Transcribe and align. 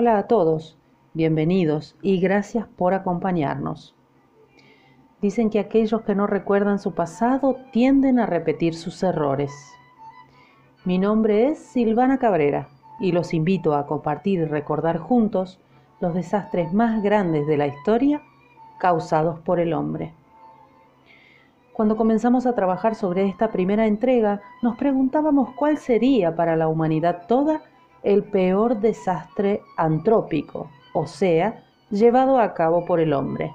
Hola 0.00 0.16
a 0.16 0.28
todos, 0.28 0.78
bienvenidos 1.12 1.96
y 2.02 2.20
gracias 2.20 2.68
por 2.68 2.94
acompañarnos. 2.94 3.96
Dicen 5.20 5.50
que 5.50 5.58
aquellos 5.58 6.02
que 6.02 6.14
no 6.14 6.28
recuerdan 6.28 6.78
su 6.78 6.92
pasado 6.94 7.56
tienden 7.72 8.20
a 8.20 8.26
repetir 8.26 8.76
sus 8.76 9.02
errores. 9.02 9.50
Mi 10.84 10.98
nombre 10.98 11.48
es 11.48 11.58
Silvana 11.58 12.18
Cabrera 12.18 12.68
y 13.00 13.10
los 13.10 13.34
invito 13.34 13.74
a 13.74 13.88
compartir 13.88 14.38
y 14.38 14.44
recordar 14.44 14.98
juntos 14.98 15.58
los 15.98 16.14
desastres 16.14 16.72
más 16.72 17.02
grandes 17.02 17.48
de 17.48 17.56
la 17.56 17.66
historia 17.66 18.22
causados 18.78 19.40
por 19.40 19.58
el 19.58 19.72
hombre. 19.72 20.14
Cuando 21.72 21.96
comenzamos 21.96 22.46
a 22.46 22.54
trabajar 22.54 22.94
sobre 22.94 23.26
esta 23.26 23.50
primera 23.50 23.88
entrega, 23.88 24.42
nos 24.62 24.76
preguntábamos 24.76 25.56
cuál 25.56 25.76
sería 25.76 26.36
para 26.36 26.54
la 26.54 26.68
humanidad 26.68 27.26
toda 27.26 27.62
el 28.02 28.24
peor 28.24 28.80
desastre 28.80 29.62
antrópico, 29.76 30.70
o 30.94 31.06
sea, 31.06 31.64
llevado 31.90 32.38
a 32.38 32.54
cabo 32.54 32.84
por 32.84 33.00
el 33.00 33.12
hombre. 33.12 33.52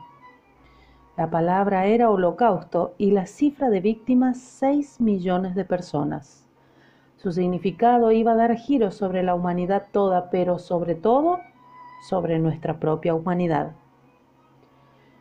La 1.16 1.29
palabra 1.29 1.85
era 1.85 2.09
holocausto 2.09 2.95
y 2.97 3.11
la 3.11 3.27
cifra 3.27 3.69
de 3.69 3.79
víctimas 3.79 4.39
6 4.39 4.99
millones 4.99 5.53
de 5.53 5.63
personas. 5.63 6.47
Su 7.17 7.31
significado 7.31 8.11
iba 8.11 8.31
a 8.33 8.35
dar 8.35 8.55
giro 8.55 8.91
sobre 8.91 9.23
la 9.23 9.35
humanidad 9.35 9.88
toda, 9.91 10.29
pero 10.29 10.57
sobre 10.59 10.95
todo 10.95 11.39
sobre 12.09 12.39
nuestra 12.39 12.80
propia 12.80 13.13
humanidad. 13.13 13.73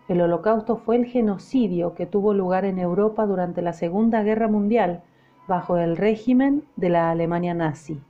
El 0.08 0.20
holocausto 0.20 0.76
fue 0.78 0.96
el 0.96 1.06
genocidio 1.06 1.94
que 1.94 2.06
tuvo 2.06 2.34
lugar 2.34 2.64
en 2.64 2.78
Europa 2.78 3.24
durante 3.24 3.62
la 3.62 3.72
Segunda 3.72 4.22
Guerra 4.22 4.48
Mundial 4.48 5.02
bajo 5.46 5.76
el 5.76 5.96
régimen 5.96 6.64
de 6.76 6.88
la 6.88 7.10
Alemania 7.10 7.54
nazi. 7.54 8.00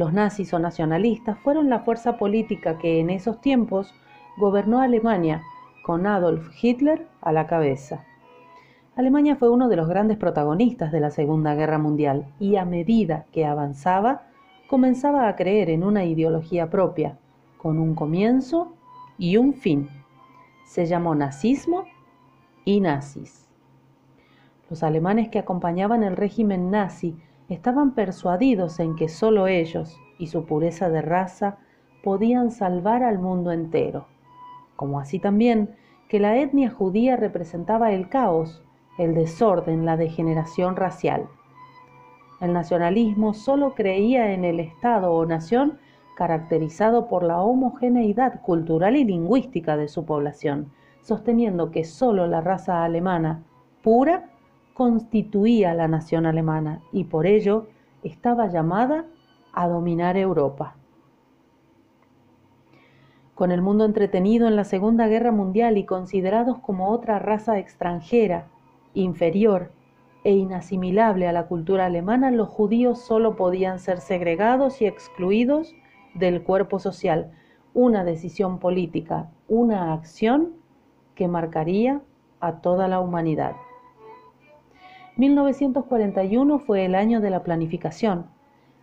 Los 0.00 0.14
nazis 0.14 0.54
o 0.54 0.58
nacionalistas 0.58 1.38
fueron 1.40 1.68
la 1.68 1.80
fuerza 1.80 2.16
política 2.16 2.78
que 2.78 3.00
en 3.00 3.10
esos 3.10 3.42
tiempos 3.42 3.94
gobernó 4.38 4.80
Alemania, 4.80 5.42
con 5.84 6.06
Adolf 6.06 6.48
Hitler 6.58 7.06
a 7.20 7.32
la 7.32 7.46
cabeza. 7.46 8.06
Alemania 8.96 9.36
fue 9.36 9.50
uno 9.50 9.68
de 9.68 9.76
los 9.76 9.90
grandes 9.90 10.16
protagonistas 10.16 10.90
de 10.90 11.00
la 11.00 11.10
Segunda 11.10 11.54
Guerra 11.54 11.76
Mundial 11.76 12.32
y 12.38 12.56
a 12.56 12.64
medida 12.64 13.26
que 13.30 13.44
avanzaba, 13.44 14.22
comenzaba 14.70 15.28
a 15.28 15.36
creer 15.36 15.68
en 15.68 15.84
una 15.84 16.06
ideología 16.06 16.70
propia, 16.70 17.18
con 17.58 17.78
un 17.78 17.94
comienzo 17.94 18.72
y 19.18 19.36
un 19.36 19.52
fin. 19.52 19.90
Se 20.64 20.86
llamó 20.86 21.14
nazismo 21.14 21.84
y 22.64 22.80
nazis. 22.80 23.50
Los 24.70 24.82
alemanes 24.82 25.28
que 25.28 25.38
acompañaban 25.38 26.04
el 26.04 26.16
régimen 26.16 26.70
nazi 26.70 27.18
estaban 27.50 27.94
persuadidos 27.94 28.80
en 28.80 28.96
que 28.96 29.08
sólo 29.08 29.46
ellos 29.46 29.98
y 30.18 30.28
su 30.28 30.46
pureza 30.46 30.88
de 30.88 31.02
raza 31.02 31.58
podían 32.02 32.50
salvar 32.50 33.02
al 33.02 33.18
mundo 33.18 33.52
entero, 33.52 34.06
como 34.76 35.00
así 35.00 35.18
también 35.18 35.76
que 36.08 36.20
la 36.20 36.36
etnia 36.38 36.70
judía 36.70 37.16
representaba 37.16 37.92
el 37.92 38.08
caos, 38.08 38.62
el 38.98 39.14
desorden, 39.14 39.84
la 39.84 39.96
degeneración 39.96 40.76
racial. 40.76 41.28
El 42.40 42.52
nacionalismo 42.52 43.34
sólo 43.34 43.74
creía 43.74 44.32
en 44.32 44.44
el 44.44 44.60
Estado 44.60 45.12
o 45.12 45.26
nación 45.26 45.78
caracterizado 46.16 47.08
por 47.08 47.22
la 47.22 47.40
homogeneidad 47.40 48.40
cultural 48.42 48.96
y 48.96 49.04
lingüística 49.04 49.76
de 49.76 49.88
su 49.88 50.04
población, 50.04 50.72
sosteniendo 51.02 51.70
que 51.70 51.84
sólo 51.84 52.26
la 52.26 52.40
raza 52.40 52.84
alemana 52.84 53.42
pura 53.82 54.30
constituía 54.74 55.74
la 55.74 55.88
nación 55.88 56.26
alemana 56.26 56.80
y 56.92 57.04
por 57.04 57.26
ello 57.26 57.68
estaba 58.02 58.46
llamada 58.48 59.04
a 59.52 59.68
dominar 59.68 60.16
Europa. 60.16 60.76
Con 63.34 63.52
el 63.52 63.62
mundo 63.62 63.84
entretenido 63.84 64.48
en 64.48 64.56
la 64.56 64.64
Segunda 64.64 65.08
Guerra 65.08 65.32
Mundial 65.32 65.78
y 65.78 65.84
considerados 65.84 66.58
como 66.58 66.90
otra 66.90 67.18
raza 67.18 67.58
extranjera, 67.58 68.48
inferior 68.94 69.72
e 70.24 70.32
inasimilable 70.32 71.26
a 71.26 71.32
la 71.32 71.46
cultura 71.46 71.86
alemana, 71.86 72.30
los 72.30 72.48
judíos 72.48 73.00
solo 73.00 73.36
podían 73.36 73.78
ser 73.78 74.00
segregados 74.00 74.82
y 74.82 74.86
excluidos 74.86 75.74
del 76.14 76.42
cuerpo 76.42 76.78
social, 76.78 77.32
una 77.72 78.04
decisión 78.04 78.58
política, 78.58 79.30
una 79.48 79.94
acción 79.94 80.52
que 81.14 81.28
marcaría 81.28 82.02
a 82.40 82.60
toda 82.60 82.88
la 82.88 83.00
humanidad. 83.00 83.54
1941 85.20 86.60
fue 86.60 86.86
el 86.86 86.94
año 86.94 87.20
de 87.20 87.28
la 87.28 87.42
planificación. 87.42 88.24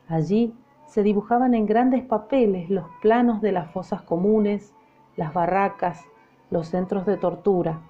Allí 0.08 0.54
se 0.86 1.02
dibujaban 1.02 1.56
en 1.56 1.66
grandes 1.66 2.04
papeles 2.04 2.70
los 2.70 2.86
planos 3.02 3.42
de 3.42 3.52
las 3.52 3.72
fosas 3.72 4.04
comunes, 4.04 4.76
las 5.16 5.34
barracas, 5.34 6.06
los 6.52 6.68
centros 6.68 7.08
de 7.08 7.18
tortura, 7.18 7.82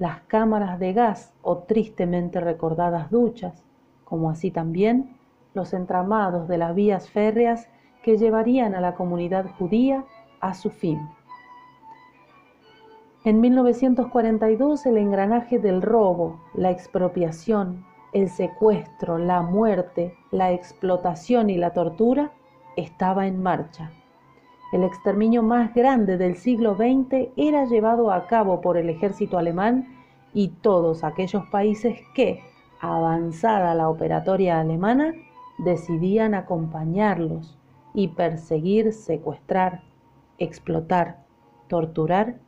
las 0.00 0.20
cámaras 0.22 0.80
de 0.80 0.94
gas 0.94 1.32
o 1.42 1.58
tristemente 1.58 2.40
recordadas 2.40 3.08
duchas, 3.08 3.64
como 4.04 4.30
así 4.30 4.50
también 4.50 5.16
los 5.54 5.72
entramados 5.72 6.48
de 6.48 6.58
las 6.58 6.74
vías 6.74 7.08
férreas 7.08 7.68
que 8.02 8.18
llevarían 8.18 8.74
a 8.74 8.80
la 8.80 8.96
comunidad 8.96 9.46
judía 9.58 10.04
a 10.40 10.54
su 10.54 10.70
fin. 10.70 10.98
En 13.26 13.40
1942 13.40 14.86
el 14.86 14.98
engranaje 14.98 15.58
del 15.58 15.82
robo, 15.82 16.38
la 16.54 16.70
expropiación, 16.70 17.84
el 18.12 18.28
secuestro, 18.28 19.18
la 19.18 19.42
muerte, 19.42 20.14
la 20.30 20.52
explotación 20.52 21.50
y 21.50 21.56
la 21.56 21.72
tortura 21.72 22.30
estaba 22.76 23.26
en 23.26 23.42
marcha. 23.42 23.90
El 24.72 24.84
exterminio 24.84 25.42
más 25.42 25.74
grande 25.74 26.18
del 26.18 26.36
siglo 26.36 26.76
XX 26.76 27.30
era 27.36 27.64
llevado 27.64 28.12
a 28.12 28.28
cabo 28.28 28.60
por 28.60 28.76
el 28.76 28.88
ejército 28.90 29.38
alemán 29.38 29.88
y 30.32 30.50
todos 30.60 31.02
aquellos 31.02 31.44
países 31.46 31.98
que, 32.14 32.44
avanzada 32.80 33.74
la 33.74 33.88
operatoria 33.88 34.60
alemana, 34.60 35.14
decidían 35.58 36.32
acompañarlos 36.32 37.58
y 37.92 38.06
perseguir, 38.06 38.92
secuestrar, 38.92 39.82
explotar, 40.38 41.24
torturar 41.66 42.45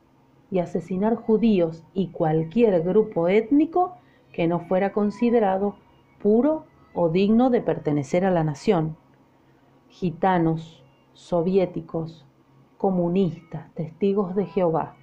y 0.51 0.59
asesinar 0.59 1.15
judíos 1.15 1.83
y 1.93 2.07
cualquier 2.07 2.81
grupo 2.83 3.27
étnico 3.27 3.95
que 4.31 4.47
no 4.47 4.59
fuera 4.61 4.91
considerado 4.91 5.75
puro 6.21 6.65
o 6.93 7.09
digno 7.09 7.49
de 7.49 7.61
pertenecer 7.61 8.25
a 8.25 8.31
la 8.31 8.43
nación. 8.43 8.97
Gitanos, 9.89 10.83
soviéticos, 11.13 12.25
comunistas, 12.77 13.73
testigos 13.73 14.35
de 14.35 14.45
Jehová, 14.45 14.95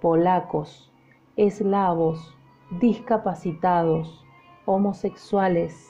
polacos, 0.00 0.92
eslavos, 1.36 2.36
discapacitados, 2.80 4.24
homosexuales, 4.64 5.88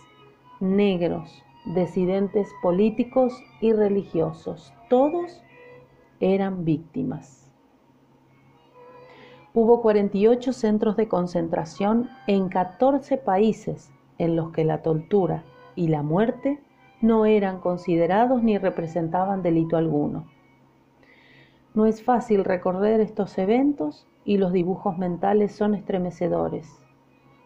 negros, 0.61 1.43
disidentes 1.65 2.49
políticos 2.63 3.33
y 3.61 3.73
religiosos, 3.73 4.73
todos 4.89 5.43
eran 6.21 6.65
víctimas. 6.65 7.42
Hubo 9.55 9.83
48 9.83 10.55
centros 10.55 10.97
de 10.97 11.09
concentración 11.09 12.09
en 12.27 12.49
14 12.49 13.19
países 13.19 13.93
en 14.17 14.35
los 14.35 14.51
que 14.51 14.65
la 14.65 14.81
tortura 14.81 15.45
y 15.77 15.89
la 15.89 16.03
muerte 16.03 16.59
no 17.03 17.27
eran 17.27 17.61
considerados 17.61 18.43
ni 18.43 18.57
representaban 18.57 19.43
delito 19.43 19.77
alguno. 19.77 20.27
No 21.75 21.85
es 21.85 22.03
fácil 22.03 22.45
recorrer 22.45 23.01
estos 23.01 23.37
eventos 23.37 24.07
y 24.25 24.39
los 24.39 24.53
dibujos 24.53 24.97
mentales 24.97 25.53
son 25.53 25.75
estremecedores, 25.75 26.71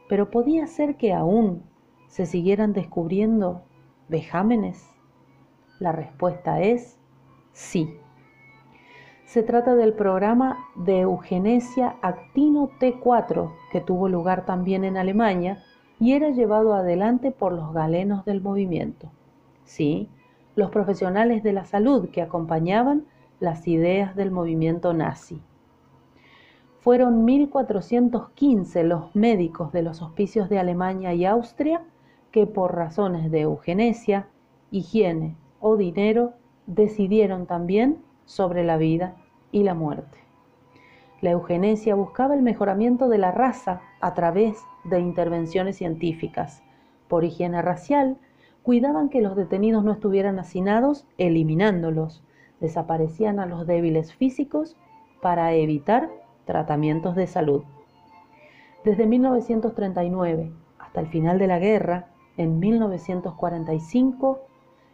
pero 0.08 0.30
podía 0.30 0.68
ser 0.68 0.96
que 0.96 1.12
aún 1.12 1.64
se 2.06 2.26
siguieran 2.26 2.72
descubriendo 2.72 3.62
vejámenes. 4.08 4.88
La 5.80 5.90
respuesta 5.90 6.60
es 6.60 6.98
sí. 7.52 7.98
Se 9.26 9.42
trata 9.42 9.74
del 9.74 9.92
programa 9.92 10.56
de 10.76 11.00
eugenesia 11.00 11.96
Actino 12.00 12.70
T4, 12.78 13.52
que 13.72 13.80
tuvo 13.80 14.08
lugar 14.08 14.46
también 14.46 14.84
en 14.84 14.96
Alemania 14.96 15.64
y 15.98 16.12
era 16.12 16.30
llevado 16.30 16.74
adelante 16.74 17.32
por 17.32 17.52
los 17.52 17.74
galenos 17.74 18.24
del 18.24 18.40
movimiento. 18.40 19.10
Sí, 19.64 20.08
los 20.54 20.70
profesionales 20.70 21.42
de 21.42 21.52
la 21.52 21.64
salud 21.64 22.08
que 22.10 22.22
acompañaban 22.22 23.04
las 23.40 23.66
ideas 23.66 24.14
del 24.14 24.30
movimiento 24.30 24.94
nazi. 24.94 25.42
Fueron 26.78 27.24
1415 27.24 28.84
los 28.84 29.12
médicos 29.16 29.72
de 29.72 29.82
los 29.82 30.02
hospicios 30.02 30.48
de 30.48 30.60
Alemania 30.60 31.14
y 31.14 31.24
Austria 31.24 31.82
que 32.30 32.46
por 32.46 32.76
razones 32.76 33.32
de 33.32 33.40
eugenesia, 33.40 34.28
higiene 34.70 35.36
o 35.58 35.76
dinero 35.76 36.34
decidieron 36.68 37.46
también 37.46 38.05
sobre 38.26 38.62
la 38.64 38.76
vida 38.76 39.16
y 39.50 39.62
la 39.62 39.74
muerte. 39.74 40.18
La 41.22 41.30
eugenesia 41.30 41.94
buscaba 41.94 42.34
el 42.34 42.42
mejoramiento 42.42 43.08
de 43.08 43.16
la 43.16 43.32
raza 43.32 43.80
a 44.00 44.12
través 44.12 44.58
de 44.84 45.00
intervenciones 45.00 45.76
científicas. 45.76 46.62
Por 47.08 47.24
higiene 47.24 47.62
racial, 47.62 48.18
cuidaban 48.62 49.08
que 49.08 49.22
los 49.22 49.34
detenidos 49.34 49.82
no 49.82 49.92
estuvieran 49.92 50.38
hacinados, 50.38 51.06
eliminándolos, 51.16 52.22
desaparecían 52.60 53.38
a 53.38 53.46
los 53.46 53.66
débiles 53.66 54.14
físicos 54.14 54.76
para 55.22 55.54
evitar 55.54 56.10
tratamientos 56.44 57.16
de 57.16 57.26
salud. 57.26 57.62
Desde 58.84 59.06
1939 59.06 60.52
hasta 60.78 61.00
el 61.00 61.06
final 61.08 61.38
de 61.38 61.46
la 61.46 61.58
guerra, 61.58 62.08
en 62.36 62.58
1945, 62.58 64.40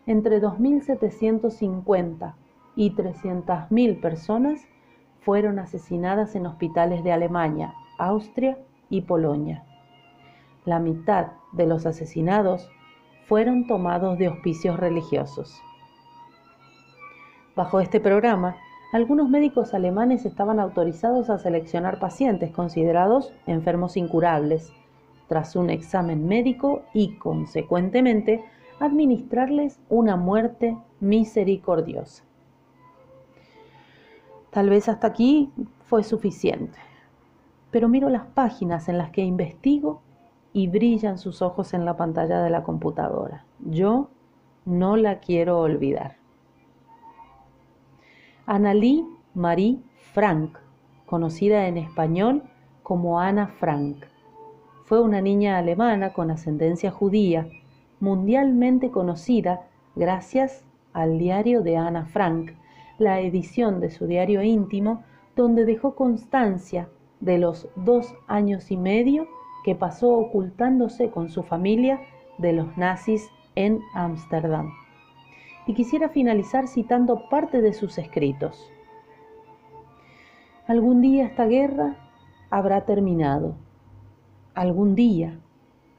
entre 0.06 0.40
2.750 0.40 2.34
y 2.76 2.94
300.000 2.94 4.00
personas 4.00 4.66
fueron 5.20 5.58
asesinadas 5.58 6.34
en 6.34 6.46
hospitales 6.46 7.04
de 7.04 7.12
Alemania, 7.12 7.74
Austria 7.98 8.58
y 8.90 9.02
Polonia. 9.02 9.64
La 10.64 10.78
mitad 10.78 11.32
de 11.52 11.66
los 11.66 11.86
asesinados 11.86 12.68
fueron 13.26 13.66
tomados 13.66 14.18
de 14.18 14.28
hospicios 14.28 14.78
religiosos. 14.78 15.60
Bajo 17.54 17.80
este 17.80 18.00
programa, 18.00 18.56
algunos 18.92 19.28
médicos 19.28 19.74
alemanes 19.74 20.26
estaban 20.26 20.60
autorizados 20.60 21.30
a 21.30 21.38
seleccionar 21.38 21.98
pacientes 21.98 22.50
considerados 22.50 23.32
enfermos 23.46 23.96
incurables, 23.96 24.72
tras 25.28 25.56
un 25.56 25.70
examen 25.70 26.26
médico 26.26 26.82
y, 26.92 27.16
consecuentemente, 27.16 28.44
administrarles 28.80 29.80
una 29.88 30.16
muerte 30.16 30.76
misericordiosa. 31.00 32.24
Tal 34.52 34.68
vez 34.68 34.90
hasta 34.90 35.06
aquí 35.06 35.50
fue 35.86 36.04
suficiente, 36.04 36.78
pero 37.70 37.88
miro 37.88 38.10
las 38.10 38.26
páginas 38.26 38.90
en 38.90 38.98
las 38.98 39.10
que 39.10 39.22
investigo 39.22 40.02
y 40.52 40.68
brillan 40.68 41.16
sus 41.16 41.40
ojos 41.40 41.72
en 41.72 41.86
la 41.86 41.96
pantalla 41.96 42.42
de 42.42 42.50
la 42.50 42.62
computadora. 42.62 43.46
Yo 43.60 44.10
no 44.66 44.96
la 44.96 45.20
quiero 45.20 45.58
olvidar. 45.58 46.16
Annalie 48.44 49.06
Marie 49.32 49.78
Frank, 50.12 50.58
conocida 51.06 51.66
en 51.66 51.78
español 51.78 52.42
como 52.82 53.20
Ana 53.20 53.46
Frank, 53.46 54.04
fue 54.84 55.00
una 55.00 55.22
niña 55.22 55.56
alemana 55.56 56.12
con 56.12 56.30
ascendencia 56.30 56.90
judía, 56.90 57.48
mundialmente 58.00 58.90
conocida 58.90 59.62
gracias 59.96 60.62
al 60.92 61.18
diario 61.18 61.62
de 61.62 61.78
Ana 61.78 62.04
Frank, 62.04 62.52
la 63.02 63.20
edición 63.20 63.80
de 63.80 63.90
su 63.90 64.06
diario 64.06 64.42
íntimo, 64.42 65.02
donde 65.34 65.64
dejó 65.64 65.94
constancia 65.94 66.88
de 67.20 67.38
los 67.38 67.68
dos 67.76 68.14
años 68.28 68.70
y 68.70 68.76
medio 68.76 69.26
que 69.64 69.74
pasó 69.74 70.12
ocultándose 70.12 71.10
con 71.10 71.28
su 71.28 71.42
familia 71.42 72.00
de 72.38 72.52
los 72.52 72.76
nazis 72.76 73.28
en 73.54 73.80
Ámsterdam. 73.94 74.70
Y 75.66 75.74
quisiera 75.74 76.08
finalizar 76.08 76.68
citando 76.68 77.28
parte 77.28 77.60
de 77.60 77.72
sus 77.72 77.98
escritos. 77.98 78.72
Algún 80.66 81.00
día 81.00 81.26
esta 81.26 81.46
guerra 81.46 81.96
habrá 82.50 82.84
terminado. 82.84 83.56
Algún 84.54 84.94
día 84.94 85.40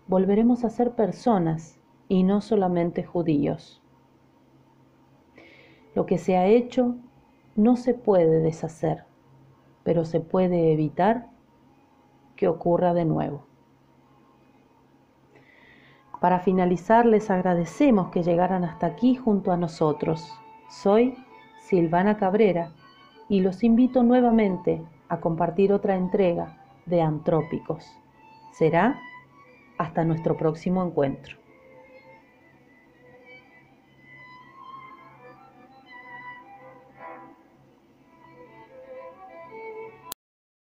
volveremos 0.07 0.63
a 0.63 0.69
ser 0.69 0.91
personas 0.91 1.79
y 2.07 2.23
no 2.23 2.41
solamente 2.41 3.03
judíos. 3.03 3.82
Lo 5.95 6.05
que 6.05 6.17
se 6.17 6.37
ha 6.37 6.47
hecho 6.47 6.95
no 7.55 7.75
se 7.75 7.93
puede 7.93 8.39
deshacer, 8.39 9.05
pero 9.83 10.05
se 10.05 10.19
puede 10.19 10.73
evitar 10.73 11.27
que 12.35 12.47
ocurra 12.47 12.93
de 12.93 13.05
nuevo. 13.05 13.45
Para 16.19 16.39
finalizar, 16.39 17.05
les 17.05 17.29
agradecemos 17.29 18.09
que 18.09 18.23
llegaran 18.23 18.63
hasta 18.63 18.87
aquí 18.87 19.15
junto 19.15 19.51
a 19.51 19.57
nosotros. 19.57 20.33
Soy 20.69 21.15
Silvana 21.67 22.17
Cabrera 22.17 22.71
y 23.27 23.41
los 23.41 23.63
invito 23.63 24.03
nuevamente 24.03 24.81
a 25.09 25.19
compartir 25.19 25.73
otra 25.73 25.95
entrega 25.95 26.57
de 26.85 27.01
Antrópicos. 27.01 27.85
Será 28.51 28.99
hasta 29.77 30.05
nuestro 30.05 30.37
próximo 30.37 30.83
encuentro. 30.83 31.42